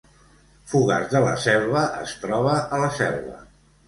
Fogars 0.69 1.11
de 1.15 1.19
la 1.25 1.33
Selva 1.43 1.83
es 2.05 2.13
troba 2.23 2.55
a 2.79 2.81
la 2.85 2.89
Selva 3.01 3.37